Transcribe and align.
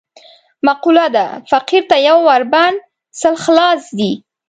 معقوله 0.65 1.05
ده: 1.15 1.25
فقیر 1.51 1.83
ته 1.89 1.95
یو 2.07 2.17
ور 2.27 2.43
بند، 2.53 2.77
سل 3.19 3.35
خلاص 3.43 3.83
دي. 3.99 4.11